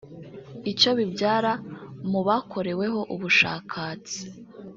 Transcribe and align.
Icyo 0.71 0.89
bibyara 0.97 1.51
mu 2.11 2.19
bakoreweho 2.27 2.99
ubushakatsi 3.13 4.19